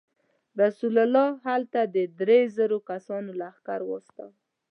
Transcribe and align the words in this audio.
رسول 0.61 0.95
الله 1.05 1.27
هلته 1.47 1.81
د 1.95 1.97
درې 2.19 2.39
زرو 2.57 2.77
کسانو 2.89 3.29
لښکر 3.39 3.79
واستاوه. 3.85 4.33